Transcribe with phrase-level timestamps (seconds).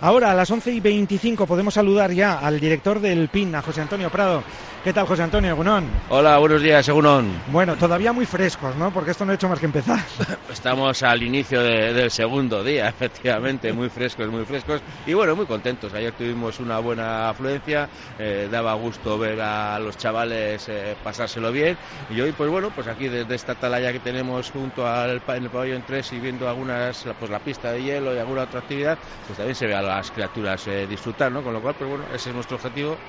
[0.00, 3.80] Ahora, a las 11 y 25, podemos saludar ya al director del PIN, a José
[3.80, 4.44] Antonio Prado.
[4.84, 5.56] ¿Qué tal, José Antonio?
[5.56, 5.86] Gunón.
[6.08, 7.28] Hola, buenos días, Egunon.
[7.48, 8.92] Bueno, todavía muy frescos, ¿no?
[8.92, 9.98] Porque esto no ha hecho más que empezar.
[10.52, 14.80] Estamos al inicio del segundo día, efectivamente, muy frescos, muy frescos.
[15.04, 15.92] Y bueno, muy contentos.
[15.94, 17.88] Ayer tuvimos una buena afluencia,
[18.20, 21.76] eh, daba gusto ver a los chavales eh, pasárselo bien.
[22.08, 25.50] Y hoy, pues bueno, pues aquí desde esta talaya que tenemos junto al en el
[25.50, 29.36] pabellón 3 y viendo algunas, pues la pista de hielo y alguna otra actividad, pues
[29.36, 31.42] también se ve a las criaturas eh, disfrutar, ¿no?
[31.42, 33.02] Con lo cual, pues bueno, ese es nuestro objetivo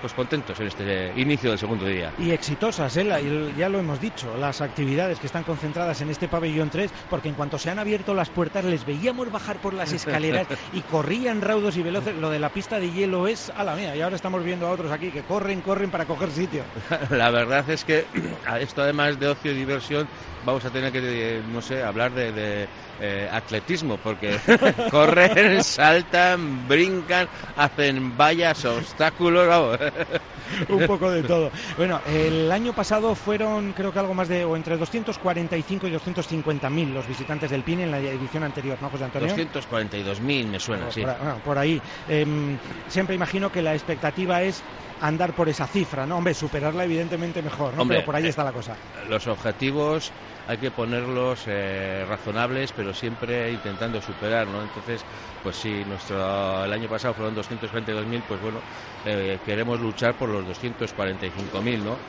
[0.00, 2.12] pues contentos en este inicio del segundo día.
[2.18, 3.52] Y exitosas, ¿eh?
[3.56, 7.34] ya lo hemos dicho, las actividades que están concentradas en este pabellón 3, porque en
[7.34, 11.76] cuanto se han abierto las puertas les veíamos bajar por las escaleras y corrían raudos
[11.76, 12.16] y veloces.
[12.16, 14.70] Lo de la pista de hielo es a la mía, y ahora estamos viendo a
[14.70, 16.62] otros aquí que corren, corren para coger sitio.
[17.10, 18.04] La verdad es que
[18.46, 20.08] a esto además de ocio y diversión,
[20.44, 22.68] vamos a tener que, no sé, hablar de
[23.00, 24.38] eh, atletismo, porque
[24.90, 29.78] corren, saltan, brincan, hacen vallas, obstáculos,
[30.68, 31.50] un poco de todo.
[31.76, 36.70] Bueno, el año pasado fueron creo que algo más de, o entre 245 y 250
[36.70, 39.28] mil los visitantes del PIN en la edición anterior, ¿no, José Antonio?
[39.28, 41.02] 242 mil me suena, por, sí.
[41.44, 41.80] Por, ahí.
[42.08, 42.56] Em,
[42.88, 44.62] siempre imagino que la expectativa es
[45.00, 46.16] andar por esa cifra, ¿no?
[46.18, 47.86] Hombre, superarla evidentemente mejor, ¿no?
[47.86, 48.76] pero por ahí eh, está la cosa.
[49.08, 50.12] Los objetivos
[50.48, 54.62] hay que ponerlos eh, razonables, pero siempre intentando superar, ¿no?
[54.62, 55.06] Entonces,
[55.42, 58.64] pues si nuestro el año pasado fueron 242.000, pues bueno,
[59.04, 62.02] eh, queremos luchar por los 245.000, ¿no?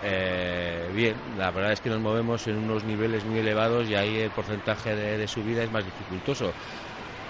[0.00, 4.18] Eh, bien, la verdad es que nos movemos en unos niveles muy elevados y ahí
[4.18, 6.56] el porcentaje de, subida es más dificultoso.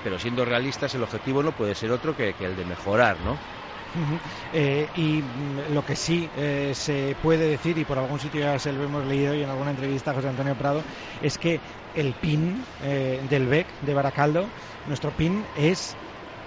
[0.03, 3.43] Pero siendo realistas, el objetivo no puede ser otro que, que el de mejorar, ¿no?
[4.53, 8.59] Eh, y mm, lo que sí eh, se puede decir, y por algún sitio ya
[8.59, 10.83] se lo hemos leído y en alguna entrevista a José Antonio Prado,
[11.23, 11.61] es que
[11.95, 14.49] el PIN eh, del BEC de Baracaldo,
[14.87, 15.97] nuestro PIN es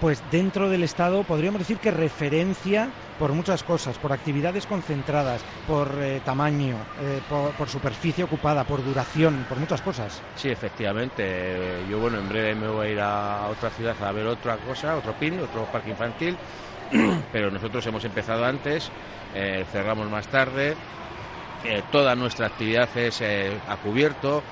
[0.00, 5.98] pues dentro del Estado podríamos decir que referencia por muchas cosas, por actividades concentradas, por
[6.24, 6.86] tamaño,
[7.26, 10.22] por, superficie ocupada, por duración, por muchas cosas.
[10.34, 11.84] Sí, efectivamente.
[11.88, 14.96] yo, bueno, en breve me voy a ir a otra ciudad a ver otra cosa,
[14.96, 16.38] otro PIN, otro parque infantil
[17.32, 18.90] pero nosotros hemos empezado antes,
[19.34, 20.76] eh, cerramos más tarde,
[21.62, 24.42] eh, toda nuestra actividad es eh, a cubierto.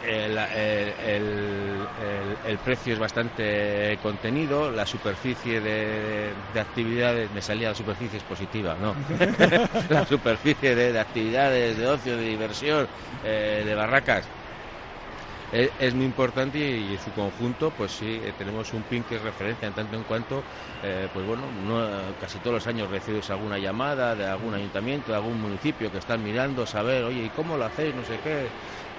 [0.00, 1.88] El,
[2.62, 8.94] precio es bastante contenido, la superficie de, actividades, me salía la superficie es positiva, ¿no?
[9.88, 12.88] la superficie de, actividades, de ocio, de diversión,
[13.22, 14.28] de barracas,
[15.50, 19.22] es, muy importante y, en su conjunto, pues sí, eh, tenemos un PIN que es
[19.22, 20.44] referencia en tanto en cuanto,
[20.82, 21.48] eh, pues bueno,
[22.20, 26.22] casi todos los años recibes alguna llamada de algún ayuntamiento, de algún municipio que están
[26.22, 27.94] mirando, saber, oye, ¿y cómo lo hacéis?
[27.94, 28.50] No sé qué.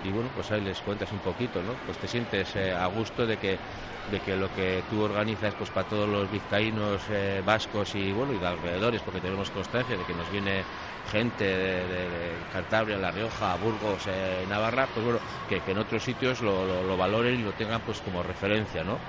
[0.02, 1.76] Y bueno, pues ahí les cuentas un poquito, ¿no?
[1.86, 3.60] Pues te sientes eh, a gusto de que
[4.08, 7.04] de que lo que tú organizas pues para todos los vizcaínos
[7.44, 10.66] vascos y bueno y de alrededores porque tenemos constancia de que nos viene
[11.06, 16.98] gente de, Cantabria, La Rioja, Burgos, eh, Navarra, pues bueno, que, en otros sitios lo,
[16.98, 19.00] valoren y lo tengan pues como referencia, ¿no?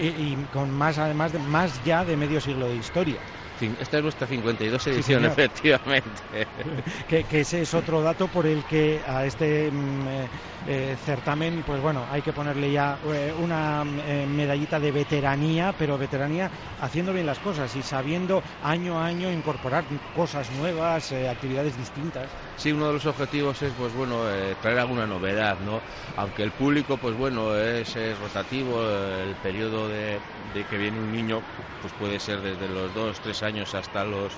[0.00, 3.20] Y, con más, además, de, más ya de medio siglo de historia.
[3.62, 6.46] Esta es nuestra 52 edición, efectivamente.
[7.08, 10.28] que, ese es otro dato por el que a este mm, eh,
[10.66, 16.50] eh, certamen, pues bueno, hay que ponerle ya eh, una medallita de veteranía, pero veteranía
[16.80, 19.84] haciendo bien las cosas y sabiendo año a año incorporar
[20.14, 22.28] cosas nuevas, actividades distintas.
[22.56, 24.22] Sí, uno de los objetivos es, pues bueno,
[24.62, 25.80] traer alguna novedad, ¿no?
[26.16, 30.18] Aunque el público, pues bueno, es, rotativo, el periodo de,
[30.54, 31.40] de que viene un niño,
[31.80, 34.32] pues puede ser desde los 2, 3 años años hasta los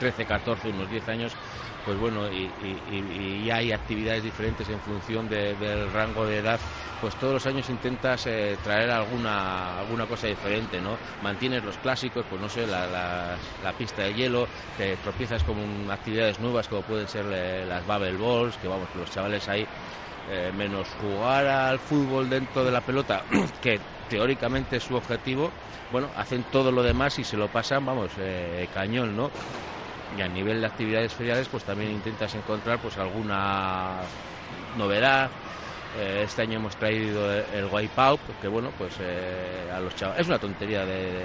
[0.00, 1.32] 13, 14, unos 10 años,
[1.84, 6.58] pues bueno, y, hay actividades diferentes en función del rango de edad,
[7.00, 10.96] pues todos los años intentas eh, traer alguna, alguna cosa diferente, ¿no?
[11.22, 13.36] Mantienes los clásicos, pues no sé, la,
[13.78, 15.56] pista de hielo, te tropiezas con
[15.90, 19.66] actividades nuevas como pueden ser eh, las Bubble Balls, que vamos, los chavales ahí,
[20.26, 23.24] eh, menos jugar al fútbol dentro de la pelota,
[23.60, 25.54] que teóricamente es su objetivo,
[25.88, 29.32] bueno, hacen todo lo demás y se lo pasan, vamos, eh, cañón, ¿no?
[30.08, 34.10] Y a nivel de actividades feriales, pues también intentas encontrar pues alguna
[34.72, 35.32] novedad,
[36.22, 40.38] este año hemos traído el Wipeout, que bueno, pues eh, a los chavales es una
[40.38, 41.22] tontería de,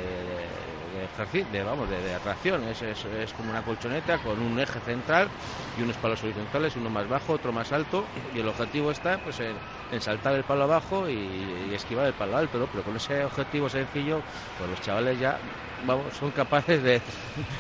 [1.52, 2.64] de, vamos, de, atracción.
[2.64, 5.30] Es, es, como una colchoneta con un eje central
[5.78, 8.06] y unos palos horizontales, uno más bajo, otro más alto.
[8.34, 12.68] Y el objetivo está pues en, saltar el palo abajo y, esquivar el palo alto.
[12.72, 14.22] Pero con ese objetivo sencillo,
[14.58, 15.38] pues los chavales ya
[15.86, 17.02] vamos, son capaces de...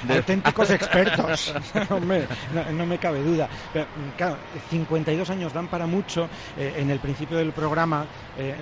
[0.09, 1.53] Auténticos expertos,
[1.89, 3.47] no, me cabe duda.
[3.73, 3.85] Pero,
[4.17, 4.37] claro,
[4.69, 6.29] 52 años dan para mucho.
[6.57, 8.05] Eh, en el principio del programa,
[8.37, 8.55] eh,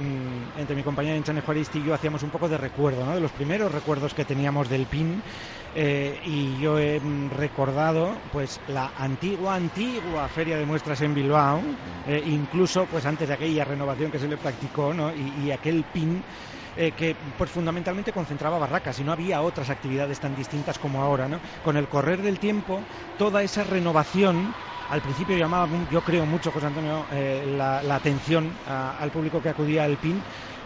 [0.57, 3.15] entre mi compañera Enchane Juaristi y yo hacíamos un poco de recuerdo, ¿no?
[3.15, 5.21] de los primeros recuerdos que teníamos del PIN.
[5.75, 6.99] Eh, y yo he
[7.37, 11.61] recordado pues la antigua antigua feria de muestras en Bilbao
[12.25, 15.11] incluso pues antes de aquella renovación que se le practicó ¿no?
[15.13, 16.23] y aquel pin
[16.81, 21.27] eh, que pues fundamentalmente concentraba barracas y no había otras actividades tan distintas como ahora.
[21.27, 21.37] ¿no?
[21.61, 22.79] Con el correr del tiempo,
[23.17, 24.53] toda esa renovación
[24.89, 29.83] al principio llamaba, yo creo mucho, José Antonio, eh, la, atención al público que acudía
[29.83, 30.21] al PIN,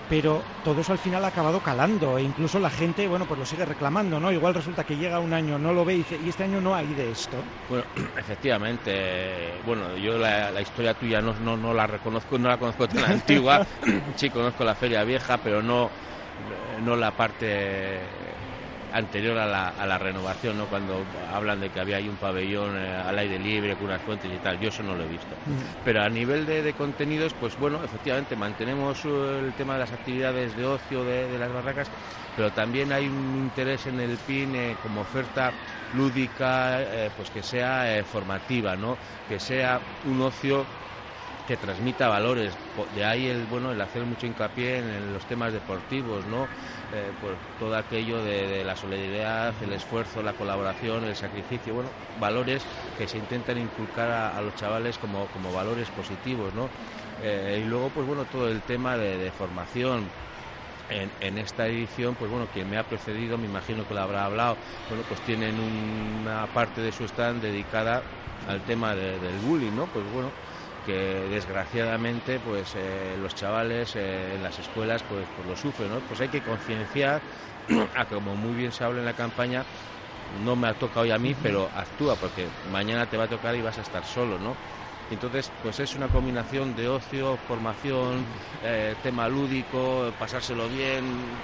[0.08, 3.46] pero todo eso al final ha acabado calando e incluso la gente, bueno, pues lo
[3.46, 4.32] sigue reclamando, ¿no?
[4.32, 6.76] Igual resulta que llega un año, no lo ve y dice, y este año no
[6.76, 7.44] hay de esto.
[7.68, 7.86] Bueno,
[8.18, 13.04] efectivamente, bueno, yo la, historia tuya no, no, no, la reconozco, no la conozco tan
[13.12, 13.66] antigua,
[14.16, 15.90] sí conozco la feria vieja, pero no,
[16.82, 18.23] no la parte
[18.94, 20.68] anterior a la, a la renovación, ¿no?
[20.68, 24.32] cuando hablan de que había ahí un pabellón eh, al aire libre con unas fuentes
[24.32, 24.60] y tal.
[24.60, 25.36] Yo eso no lo he visto.
[25.46, 25.84] Mm.
[25.84, 30.56] Pero a nivel de, contenidos, pues bueno, efectivamente mantenemos uh, el tema de las actividades
[30.56, 31.88] de ocio de, las barracas,
[32.36, 35.52] pero también hay un interés en el PIN eh, como oferta
[35.94, 38.98] lúdica, eh, pues que sea formativa, ¿no?
[39.28, 40.66] que sea un ocio
[41.48, 42.54] que transmita valores.
[42.96, 46.44] De ahí el bueno el hacer mucho hincapié en, los temas deportivos, ¿no?
[46.94, 52.64] Eh, por todo aquello de, la solidaridad, el esfuerzo, la colaboración, el sacrificio, bueno, valores
[52.98, 56.70] que se intentan inculcar a, los chavales como, como, valores positivos, ¿no?
[57.22, 60.04] Eh, y luego, pues bueno, todo el tema de, formación.
[60.90, 64.26] En, en, esta edición, pues bueno, quien me ha precedido, me imagino que lo habrá
[64.26, 64.58] hablado,
[64.90, 68.04] bueno, pues tienen una parte de su stand dedicada
[68.48, 69.86] al tema del bullying, ¿no?
[69.88, 70.30] Pues bueno,
[70.84, 70.94] que
[71.30, 76.02] desgraciadamente pues eh, los chavales eh, en las escuelas pues, pues, lo sufren ¿no?
[76.04, 77.24] pues hay que concienciar
[77.96, 79.66] a como muy bien se habla en la campaña
[80.28, 83.56] no me ha tocado hoy a mí pero actúa porque mañana te va a tocar
[83.56, 84.58] y vas a estar solo no
[85.10, 91.44] entonces pues es una combinación de ocio formación eh, tema lúdico pasárselo bien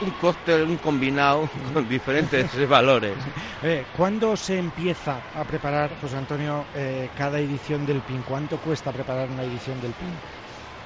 [0.00, 3.16] un cóctel, un combinado con diferentes valores.
[3.62, 8.22] Eh, ¿Cuándo se empieza a preparar, José Antonio, eh, cada edición del PIN?
[8.22, 10.18] ¿Cuánto cuesta preparar una edición del PIN?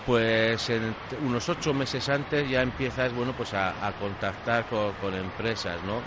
[0.04, 6.02] Pues en unos ocho meses antes ya empiezas, bueno, pues a, contactar con, empresas, ¿no?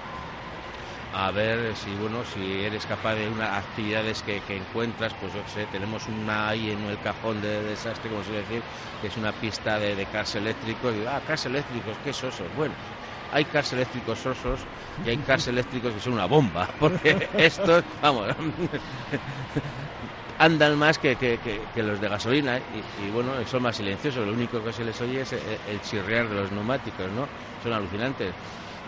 [1.13, 5.68] A ver si bueno si eres capaz de unas actividades que, encuentras pues yo sé
[5.68, 8.63] tenemos una ahí en el cajón de, desastre como se decir
[9.00, 12.75] que es una pista de, cars eléctricos y ah cars eléctricos qué sosos bueno
[13.30, 14.65] hay cars eléctricos sosos
[15.06, 18.30] y hay cars eléctricos que son una bomba porque estos vamos
[20.39, 22.59] andan más que, que, que, los de gasolina
[22.98, 26.27] y, bueno son más silenciosos lo único que se les oye es el, el chirriar
[26.27, 27.30] de los neumáticos no
[27.62, 28.33] son alucinantes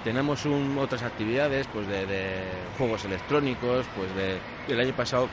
[0.06, 4.12] tenemos otras actividades pues de, juegos electrónicos, pues
[4.68, 5.32] el año pasado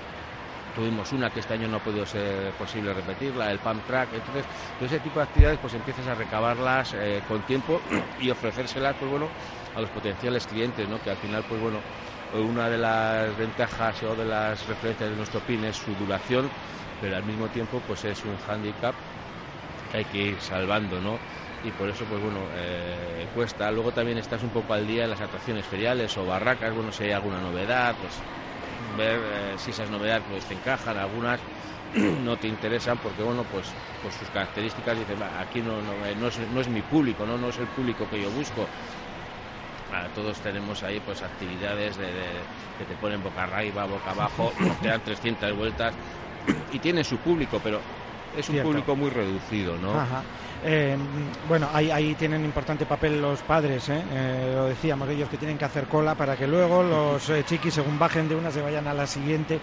[0.75, 4.47] tuvimos una que este año no ha podido ser posible repetirla, el Pump Track, entonces
[4.81, 7.83] ese tipo de actividades pues empiezas a recabarlas eh, con tiempo
[8.17, 9.31] y ofrecérselas pues bueno
[9.75, 10.99] a los potenciales clientes, ¿no?
[11.01, 11.85] que al final pues bueno
[12.33, 16.51] una de las ventajas o de las referencias de nuestro PIN es su duración,
[16.99, 18.95] pero al mismo tiempo pues es un handicap
[19.91, 21.21] que hay que ir salvando, ¿no?
[21.63, 23.71] Y por eso pues bueno eh, cuesta.
[23.71, 26.75] Luego también estás un poco al día en las atracciones feriales o barracas.
[26.75, 28.23] Bueno si hay alguna novedad pues
[28.97, 30.99] ver eh, si esas novedades pues te encajan.
[30.99, 31.41] Algunas
[31.93, 36.29] no te interesan porque bueno pues por sus características dicen aquí no, no, eh, no,
[36.29, 38.69] es, no es mi público no no es el público que yo busco
[40.13, 45.03] todos tenemos ahí pues actividades de, que te ponen boca arriba, boca abajo, te dan
[45.03, 45.99] 300 vueltas
[46.71, 47.83] y tiene su público, pero
[48.37, 49.93] es un público muy reducido, ¿no?
[50.65, 50.97] Eh,
[51.49, 54.01] bueno, ahí, ahí, tienen importante papel los padres, ¿eh?
[54.13, 54.53] ¿eh?
[54.55, 57.99] lo decíamos, ellos que tienen que hacer cola para que luego los eh, chiquis, según
[57.99, 59.59] bajen de una, se vayan a la siguiente.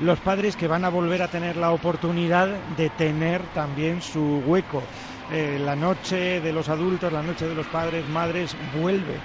[0.00, 4.82] Los padres que van a volver a tener la oportunidad de tener también su hueco.
[5.30, 9.18] la noche de los adultos, la noche de los padres, madres, vuelve.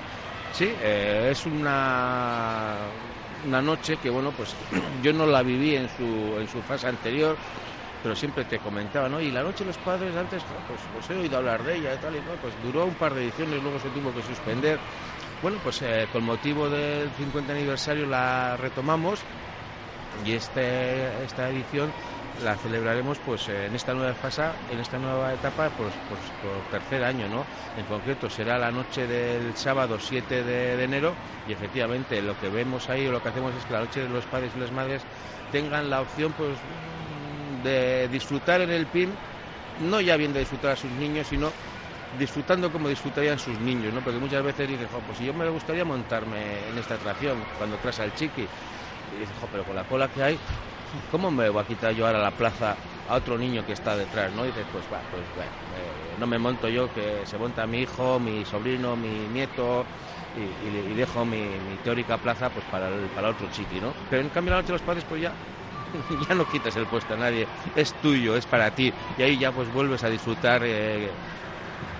[0.54, 2.78] Sí, es una
[3.46, 4.54] una noche que bueno pues
[5.02, 7.38] yo no la viví en su en su fase anterior
[8.02, 9.20] pero siempre te comentaba, ¿no?
[9.22, 11.98] Y la noche de los padres antes, pues, pues, he oído hablar de ella y
[11.98, 14.80] tal y cual, pues duró un par de ediciones, luego se tuvo que suspender.
[15.42, 19.20] Bueno, pues eh, con motivo del 50 aniversario la retomamos
[20.26, 21.90] y este, esta edición
[22.44, 27.04] la celebraremos pues en esta nueva fase, en esta nueva etapa pues, pues, por tercer
[27.04, 27.46] año, ¿no?
[27.76, 31.14] En concreto será la noche del sábado 7 de, enero
[31.48, 34.10] y efectivamente lo que vemos ahí o lo que hacemos es que la noche de
[34.10, 35.04] los padres y las madres
[35.52, 36.60] tengan la opción pues
[37.64, 39.10] de disfrutar en el PIN,
[39.82, 41.52] no ya viendo disfrutar a sus niños, sino
[42.18, 44.02] disfrutando como disfrutarían sus niños, ¿no?
[44.02, 46.38] Porque muchas veces dicen, pues si yo me gustaría montarme
[46.70, 48.42] en esta atracción cuando traes al chiqui.
[48.42, 50.38] Y dices, pero con la cola que hay,
[51.12, 52.76] ¿cómo me voy a quitar yo ahora la plaza
[53.10, 54.44] a otro niño que está detrás, ¿no?
[54.44, 58.20] Y dices, pues, va, pues eh, no me monto yo, que se monta mi hijo,
[58.20, 59.86] mi sobrino, mi nieto,
[60.36, 61.38] y, dejo mi,
[61.84, 63.94] teórica plaza pues para, el, para otro chiqui, ¿no?
[64.10, 65.34] Pero en cambio la noche de los padres, pues ya
[66.10, 69.52] ya no quitas el puesto a nadie, es tuyo, es para ti, y ahí ya
[69.52, 71.20] pues vuelves a disfrutar eh,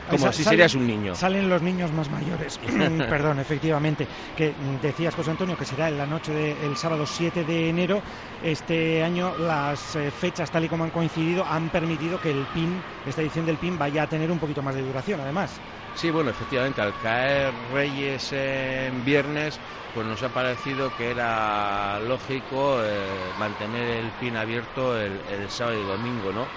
[0.10, 1.16] como si serías un niño.
[1.16, 2.58] Salen los niños más mayores.
[3.10, 4.08] Perdón, efectivamente.
[4.36, 8.02] Que decías, José Antonio, que será en la noche del sábado 7 de enero.
[8.42, 12.84] Este año las eh, fechas, tal y como han coincidido, han permitido que el PIN,
[13.06, 15.60] esta edición del PIN, vaya a tener un poquito más de duración, además.
[15.94, 19.60] Sí, bueno, efectivamente, al caer Reyes en viernes,
[19.94, 25.78] pues nos ha parecido que era lógico eh, mantener el PIN abierto el, el sábado
[25.78, 26.48] y domingo, ¿no?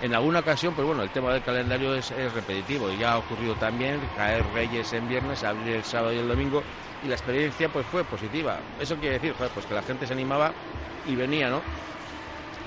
[0.00, 3.56] En alguna ocasión, pues bueno, el tema del calendario es, repetitivo y ya ha ocurrido
[3.56, 6.66] también caer Reyes en viernes, abrir el sábado y el domingo
[7.00, 8.64] y la experiencia pues fue positiva.
[8.76, 10.56] Eso quiere decir, pues que la gente se animaba
[11.04, 11.64] y venía, ¿no?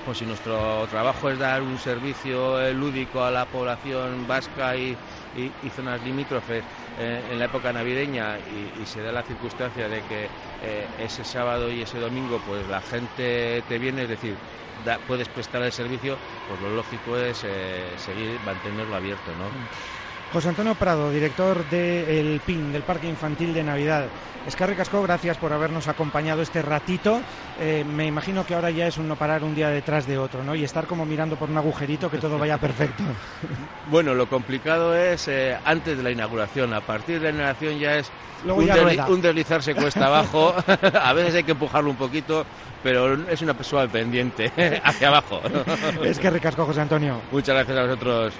[0.08, 4.96] Pues si nuestro trabajo es dar un servicio eh, lúdico a la población vasca y,
[5.70, 6.64] zonas limítrofes
[6.96, 10.30] eh, en la época navideña y, se da la circunstancia de que
[10.62, 14.38] eh, ese sábado y ese domingo pues la gente te viene, es decir,
[15.06, 17.40] puedes prestar el servicio, pues lo lógico es
[18.00, 19.50] seguir, mantenerlo abierto, ¿no?
[20.32, 24.04] José Antonio Prado, director del PIN, del Parque Infantil de Navidad.
[24.46, 27.20] Escarri Casco, gracias por habernos acompañado este ratito.
[27.60, 30.44] Eh, me imagino que ahora ya es un no parar un día detrás de otro,
[30.44, 30.54] ¿no?
[30.54, 33.02] Y estar como mirando por un agujerito que todo vaya perfecto.
[33.90, 36.74] bueno, lo complicado es eh, antes de la inauguración.
[36.74, 38.12] A partir de la inauguración ya es
[38.44, 40.54] un, deslizarse cuesta abajo.
[41.02, 42.44] a veces hay que empujarlo un poquito,
[42.82, 44.52] pero es una persona pendiente
[44.84, 45.40] hacia abajo.
[46.04, 47.20] es que ricasco, José Antonio.
[47.32, 48.34] Muchas gracias a vosotros.